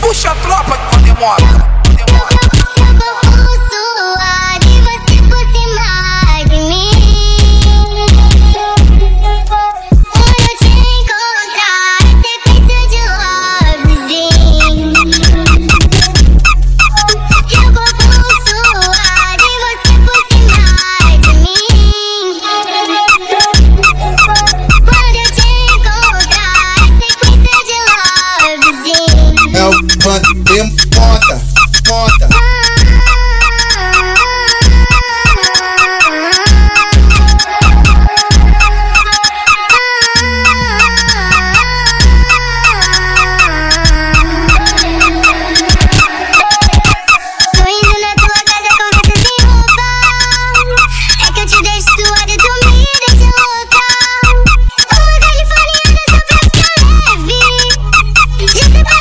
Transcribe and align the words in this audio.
Puxa 0.00 0.30
a 0.30 0.34
tropa 0.34 0.76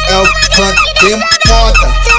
é 0.10 0.18
o 0.18 0.26
funk, 0.56 0.76
tem 1.00 1.14
um 1.14 1.22
harder. 1.48 2.19